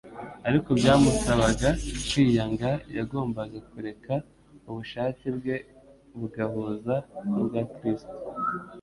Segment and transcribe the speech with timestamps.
[0.47, 1.69] Ariko byamusabaga
[2.09, 4.13] kwiyanga; yagombaga kureka
[4.69, 5.55] ubushake bwe
[6.19, 6.95] bugahuza
[7.29, 8.15] n'ubwa Kristo.